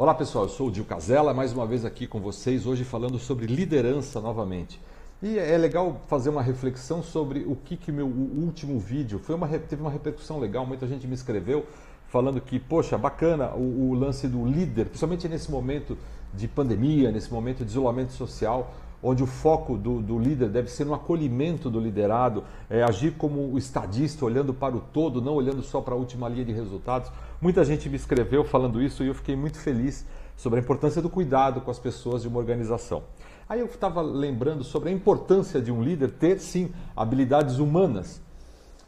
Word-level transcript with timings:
Olá 0.00 0.14
pessoal, 0.14 0.44
eu 0.44 0.48
sou 0.48 0.68
o 0.68 0.70
Dil 0.70 0.84
Casella, 0.84 1.34
mais 1.34 1.52
uma 1.52 1.66
vez 1.66 1.84
aqui 1.84 2.06
com 2.06 2.20
vocês, 2.20 2.66
hoje 2.66 2.84
falando 2.84 3.18
sobre 3.18 3.46
liderança 3.46 4.20
novamente. 4.20 4.80
E 5.20 5.36
é 5.36 5.58
legal 5.58 6.02
fazer 6.06 6.30
uma 6.30 6.40
reflexão 6.40 7.02
sobre 7.02 7.40
o 7.40 7.56
que, 7.56 7.76
que 7.76 7.90
meu 7.90 8.06
último 8.06 8.78
vídeo 8.78 9.18
foi 9.18 9.34
uma, 9.34 9.48
teve 9.48 9.82
uma 9.82 9.90
repercussão 9.90 10.38
legal, 10.38 10.64
muita 10.64 10.86
gente 10.86 11.04
me 11.04 11.14
escreveu 11.14 11.66
falando 12.06 12.40
que, 12.40 12.60
poxa, 12.60 12.96
bacana 12.96 13.52
o, 13.56 13.90
o 13.90 13.94
lance 13.94 14.28
do 14.28 14.46
líder, 14.46 14.84
principalmente 14.84 15.28
nesse 15.28 15.50
momento 15.50 15.98
de 16.32 16.46
pandemia, 16.46 17.10
nesse 17.10 17.32
momento 17.32 17.64
de 17.64 17.70
isolamento 17.72 18.12
social, 18.12 18.72
onde 19.02 19.22
o 19.22 19.26
foco 19.26 19.76
do, 19.76 20.00
do, 20.00 20.18
líder 20.18 20.48
deve 20.48 20.68
ser 20.68 20.84
no 20.84 20.94
acolhimento 20.94 21.70
do 21.70 21.78
liderado, 21.78 22.44
é, 22.68 22.82
agir 22.82 23.12
como 23.12 23.52
o 23.52 23.58
estadista, 23.58 24.24
olhando 24.24 24.52
para 24.52 24.76
o 24.76 24.80
todo, 24.80 25.22
não 25.22 25.34
olhando 25.34 25.62
só 25.62 25.80
para 25.80 25.94
a 25.94 25.96
última 25.96 26.28
linha 26.28 26.44
de 26.44 26.52
resultados. 26.52 27.10
Muita 27.40 27.64
gente 27.64 27.88
me 27.88 27.96
escreveu 27.96 28.44
falando 28.44 28.82
isso 28.82 29.04
e 29.04 29.08
eu 29.08 29.14
fiquei 29.14 29.36
muito 29.36 29.58
feliz 29.58 30.04
sobre 30.36 30.58
a 30.60 30.62
importância 30.62 31.00
do 31.02 31.08
cuidado 31.08 31.60
com 31.60 31.70
as 31.70 31.78
pessoas 31.78 32.22
de 32.22 32.28
uma 32.28 32.38
organização. 32.38 33.02
Aí 33.48 33.60
eu 33.60 33.66
estava 33.66 34.02
lembrando 34.02 34.62
sobre 34.62 34.90
a 34.90 34.92
importância 34.92 35.60
de 35.60 35.72
um 35.72 35.82
líder 35.82 36.12
ter, 36.12 36.38
sim, 36.38 36.72
habilidades 36.96 37.58
humanas. 37.58 38.20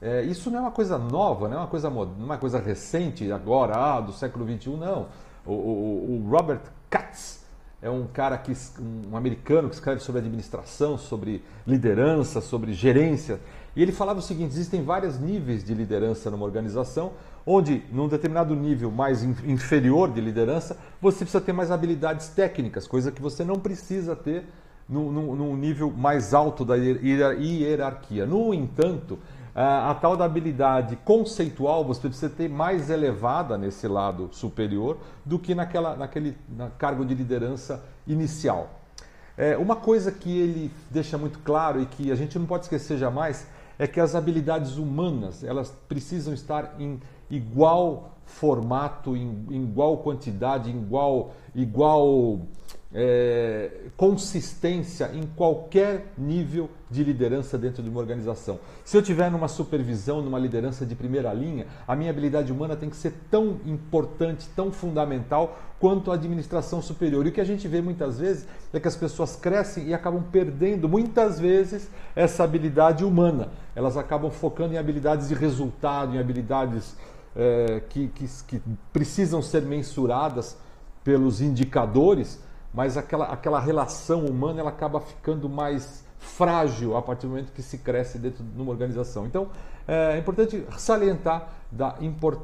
É, 0.00 0.22
isso 0.22 0.50
não 0.50 0.58
é 0.58 0.60
uma 0.62 0.70
coisa 0.70 0.98
nova, 0.98 1.48
não 1.48 1.56
é 1.56 1.60
uma 1.60 1.66
coisa, 1.66 1.88
uma 1.88 2.38
coisa 2.38 2.58
recente, 2.58 3.32
agora, 3.32 3.74
ah, 3.74 4.00
do 4.00 4.12
século 4.12 4.46
XXI, 4.46 4.70
não. 4.76 5.08
O, 5.44 5.52
o, 5.52 6.22
o 6.24 6.30
Robert 6.30 6.60
Katz, 6.88 7.43
é 7.84 7.90
um 7.90 8.06
cara 8.06 8.38
que 8.38 8.50
um 8.80 9.14
americano 9.14 9.68
que 9.68 9.74
escreve 9.74 10.00
sobre 10.00 10.22
administração, 10.22 10.96
sobre 10.96 11.44
liderança, 11.66 12.40
sobre 12.40 12.72
gerência. 12.72 13.38
E 13.76 13.82
ele 13.82 13.92
falava 13.92 14.20
o 14.20 14.22
seguinte: 14.22 14.52
existem 14.52 14.82
vários 14.82 15.20
níveis 15.20 15.62
de 15.62 15.74
liderança 15.74 16.30
numa 16.30 16.46
organização, 16.46 17.12
onde 17.46 17.82
num 17.92 18.08
determinado 18.08 18.56
nível 18.56 18.90
mais 18.90 19.22
inferior 19.22 20.10
de 20.10 20.18
liderança, 20.22 20.78
você 20.98 21.18
precisa 21.18 21.42
ter 21.42 21.52
mais 21.52 21.70
habilidades 21.70 22.28
técnicas, 22.28 22.86
coisa 22.86 23.12
que 23.12 23.20
você 23.20 23.44
não 23.44 23.56
precisa 23.56 24.16
ter 24.16 24.46
num 24.88 25.54
nível 25.54 25.90
mais 25.90 26.32
alto 26.32 26.64
da 26.64 26.76
hierarquia. 26.76 28.24
No 28.24 28.54
entanto, 28.54 29.18
a, 29.54 29.90
a 29.90 29.94
tal 29.94 30.16
da 30.16 30.24
habilidade 30.24 30.96
conceitual 31.04 31.84
você 31.84 32.08
precisa 32.08 32.28
ter 32.28 32.48
mais 32.48 32.90
elevada 32.90 33.56
nesse 33.56 33.86
lado 33.86 34.28
superior 34.32 34.98
do 35.24 35.38
que 35.38 35.54
naquela, 35.54 35.94
naquele 35.94 36.36
na 36.48 36.70
cargo 36.70 37.04
de 37.04 37.14
liderança 37.14 37.84
inicial. 38.06 38.80
É, 39.36 39.56
uma 39.56 39.76
coisa 39.76 40.12
que 40.12 40.36
ele 40.36 40.70
deixa 40.90 41.18
muito 41.18 41.38
claro 41.40 41.80
e 41.80 41.86
que 41.86 42.10
a 42.10 42.14
gente 42.14 42.38
não 42.38 42.46
pode 42.46 42.64
esquecer 42.64 42.98
jamais 42.98 43.46
é 43.78 43.86
que 43.86 44.00
as 44.00 44.14
habilidades 44.14 44.76
humanas 44.76 45.42
elas 45.42 45.72
precisam 45.88 46.32
estar 46.32 46.76
em 46.78 47.00
igual 47.30 48.12
formato, 48.24 49.16
em, 49.16 49.46
em 49.50 49.62
igual 49.64 49.98
quantidade, 49.98 50.70
em 50.70 50.76
igual, 50.76 51.32
igual 51.54 52.40
é, 52.94 53.70
consistência 53.96 55.10
em 55.12 55.24
qualquer 55.34 56.12
nível 56.16 56.70
de 56.88 57.02
liderança 57.02 57.58
dentro 57.58 57.82
de 57.82 57.90
uma 57.90 57.98
organização. 57.98 58.60
Se 58.84 58.96
eu 58.96 59.02
tiver 59.02 59.28
numa 59.32 59.48
supervisão, 59.48 60.22
numa 60.22 60.38
liderança 60.38 60.86
de 60.86 60.94
primeira 60.94 61.32
linha, 61.32 61.66
a 61.88 61.96
minha 61.96 62.10
habilidade 62.10 62.52
humana 62.52 62.76
tem 62.76 62.88
que 62.88 62.96
ser 62.96 63.12
tão 63.28 63.58
importante, 63.66 64.48
tão 64.54 64.70
fundamental 64.70 65.58
quanto 65.80 66.12
a 66.12 66.14
administração 66.14 66.80
superior. 66.80 67.26
E 67.26 67.30
o 67.30 67.32
que 67.32 67.40
a 67.40 67.44
gente 67.44 67.66
vê 67.66 67.82
muitas 67.82 68.20
vezes 68.20 68.46
é 68.72 68.78
que 68.78 68.86
as 68.86 68.96
pessoas 68.96 69.34
crescem 69.34 69.88
e 69.88 69.94
acabam 69.94 70.22
perdendo 70.30 70.88
muitas 70.88 71.40
vezes 71.40 71.90
essa 72.14 72.44
habilidade 72.44 73.04
humana. 73.04 73.48
Elas 73.74 73.96
acabam 73.96 74.30
focando 74.30 74.72
em 74.72 74.78
habilidades 74.78 75.28
de 75.28 75.34
resultado, 75.34 76.14
em 76.14 76.18
habilidades 76.20 76.96
é, 77.34 77.82
que, 77.88 78.06
que, 78.08 78.28
que 78.46 78.62
precisam 78.92 79.42
ser 79.42 79.62
mensuradas 79.62 80.56
pelos 81.02 81.40
indicadores 81.40 82.40
mas 82.74 82.96
aquela, 82.96 83.26
aquela 83.26 83.60
relação 83.60 84.26
humana 84.26 84.60
ela 84.60 84.70
acaba 84.70 85.00
ficando 85.00 85.48
mais 85.48 86.04
frágil 86.18 86.96
a 86.96 87.02
partir 87.02 87.26
do 87.26 87.30
momento 87.30 87.52
que 87.52 87.62
se 87.62 87.78
cresce 87.78 88.18
dentro 88.18 88.42
de 88.42 88.60
uma 88.60 88.70
organização. 88.70 89.26
Então 89.26 89.48
é 89.86 90.18
importante 90.18 90.64
salientar 90.78 91.50
da, 91.70 91.96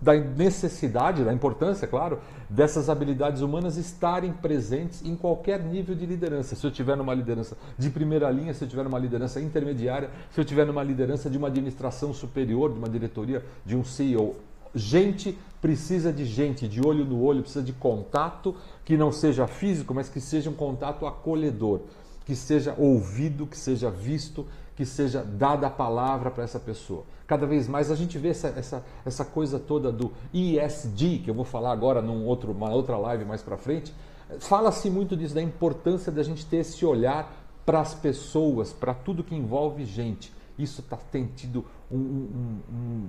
da 0.00 0.14
necessidade, 0.14 1.24
da 1.24 1.32
importância, 1.32 1.88
claro, 1.88 2.18
dessas 2.48 2.90
habilidades 2.90 3.40
humanas 3.40 3.76
estarem 3.76 4.32
presentes 4.32 5.02
em 5.02 5.16
qualquer 5.16 5.60
nível 5.60 5.94
de 5.94 6.04
liderança. 6.04 6.54
Se 6.54 6.66
eu 6.66 6.70
tiver 6.70 6.96
numa 6.96 7.14
liderança 7.14 7.56
de 7.78 7.88
primeira 7.88 8.30
linha, 8.30 8.52
se 8.52 8.64
eu 8.64 8.68
tiver 8.68 8.84
numa 8.84 8.98
liderança 8.98 9.40
intermediária, 9.40 10.10
se 10.30 10.40
eu 10.40 10.44
tiver 10.44 10.66
numa 10.66 10.82
liderança 10.82 11.30
de 11.30 11.38
uma 11.38 11.48
administração 11.48 12.12
superior, 12.12 12.70
de 12.70 12.78
uma 12.78 12.88
diretoria, 12.88 13.42
de 13.64 13.74
um 13.74 13.82
CEO 13.82 14.36
Gente 14.74 15.38
precisa 15.60 16.12
de 16.12 16.24
gente, 16.24 16.66
de 16.66 16.84
olho 16.84 17.04
no 17.04 17.22
olho, 17.22 17.42
precisa 17.42 17.64
de 17.64 17.72
contato 17.72 18.56
que 18.84 18.96
não 18.96 19.12
seja 19.12 19.46
físico, 19.46 19.94
mas 19.94 20.08
que 20.08 20.20
seja 20.20 20.50
um 20.50 20.54
contato 20.54 21.06
acolhedor, 21.06 21.82
que 22.24 22.34
seja 22.34 22.74
ouvido, 22.76 23.46
que 23.46 23.56
seja 23.56 23.90
visto, 23.90 24.46
que 24.74 24.84
seja 24.84 25.22
dada 25.22 25.68
a 25.68 25.70
palavra 25.70 26.30
para 26.30 26.42
essa 26.42 26.58
pessoa. 26.58 27.04
Cada 27.26 27.46
vez 27.46 27.68
mais 27.68 27.90
a 27.90 27.94
gente 27.94 28.18
vê 28.18 28.28
essa, 28.28 28.48
essa, 28.48 28.84
essa 29.04 29.24
coisa 29.24 29.58
toda 29.58 29.92
do 29.92 30.12
ESG, 30.34 31.20
que 31.20 31.30
eu 31.30 31.34
vou 31.34 31.44
falar 31.44 31.72
agora 31.72 32.02
numa 32.02 32.24
outro, 32.24 32.56
outra 32.70 32.96
live 32.96 33.24
mais 33.24 33.42
para 33.42 33.56
frente. 33.56 33.94
Fala-se 34.40 34.90
muito 34.90 35.16
disso, 35.16 35.34
da 35.34 35.42
importância 35.42 36.10
da 36.10 36.22
gente 36.22 36.44
ter 36.44 36.58
esse 36.58 36.84
olhar 36.84 37.32
para 37.64 37.80
as 37.80 37.94
pessoas, 37.94 38.72
para 38.72 38.92
tudo 38.92 39.22
que 39.22 39.34
envolve 39.34 39.84
gente. 39.84 40.32
Isso 40.58 40.82
tá, 40.82 40.96
tem 40.96 41.26
tido 41.26 41.64
um, 41.90 41.96
um, 41.96 42.60
um 42.70 43.08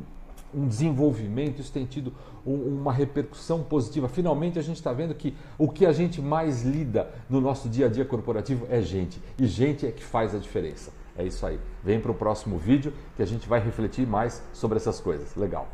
um 0.55 0.67
desenvolvimento, 0.67 1.59
isso 1.59 1.71
tem 1.71 1.85
tido 1.85 2.13
um, 2.45 2.53
uma 2.53 2.91
repercussão 2.91 3.63
positiva. 3.63 4.07
Finalmente 4.07 4.59
a 4.59 4.61
gente 4.61 4.77
está 4.77 4.93
vendo 4.93 5.13
que 5.13 5.35
o 5.57 5.69
que 5.69 5.85
a 5.85 5.91
gente 5.91 6.21
mais 6.21 6.63
lida 6.63 7.09
no 7.29 7.41
nosso 7.41 7.69
dia 7.69 7.87
a 7.87 7.89
dia 7.89 8.05
corporativo 8.05 8.65
é 8.69 8.81
gente. 8.81 9.21
E 9.39 9.47
gente 9.47 9.85
é 9.85 9.91
que 9.91 10.03
faz 10.03 10.33
a 10.35 10.37
diferença. 10.37 10.91
É 11.17 11.23
isso 11.23 11.45
aí. 11.45 11.59
Vem 11.83 11.99
para 11.99 12.11
o 12.11 12.15
próximo 12.15 12.57
vídeo 12.57 12.93
que 13.15 13.21
a 13.21 13.27
gente 13.27 13.47
vai 13.47 13.59
refletir 13.59 14.07
mais 14.07 14.41
sobre 14.51 14.77
essas 14.77 14.99
coisas. 14.99 15.35
Legal. 15.35 15.67